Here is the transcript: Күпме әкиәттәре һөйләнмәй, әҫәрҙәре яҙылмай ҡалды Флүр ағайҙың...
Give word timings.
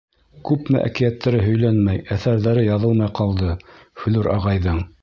Күпме 0.47 0.79
әкиәттәре 0.85 1.43
һөйләнмәй, 1.49 2.01
әҫәрҙәре 2.17 2.65
яҙылмай 2.71 3.17
ҡалды 3.21 3.57
Флүр 4.03 4.37
ағайҙың... 4.41 4.87